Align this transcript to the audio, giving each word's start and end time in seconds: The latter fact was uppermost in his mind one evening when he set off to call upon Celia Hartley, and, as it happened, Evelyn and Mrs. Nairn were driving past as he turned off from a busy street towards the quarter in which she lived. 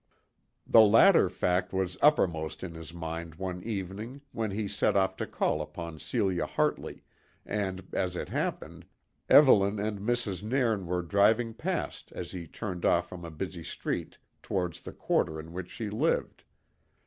The 0.65 0.81
latter 0.81 1.29
fact 1.29 1.71
was 1.71 1.95
uppermost 2.01 2.63
in 2.63 2.73
his 2.73 2.91
mind 2.91 3.35
one 3.35 3.61
evening 3.61 4.21
when 4.31 4.49
he 4.49 4.67
set 4.67 4.97
off 4.97 5.15
to 5.17 5.27
call 5.27 5.61
upon 5.61 5.99
Celia 5.99 6.47
Hartley, 6.47 7.03
and, 7.45 7.85
as 7.93 8.15
it 8.15 8.29
happened, 8.29 8.87
Evelyn 9.29 9.77
and 9.77 9.99
Mrs. 9.99 10.41
Nairn 10.41 10.87
were 10.87 11.03
driving 11.03 11.53
past 11.53 12.11
as 12.13 12.31
he 12.31 12.47
turned 12.47 12.83
off 12.83 13.07
from 13.09 13.23
a 13.23 13.29
busy 13.29 13.63
street 13.63 14.17
towards 14.41 14.81
the 14.81 14.91
quarter 14.91 15.39
in 15.39 15.53
which 15.53 15.69
she 15.69 15.91
lived. 15.91 16.45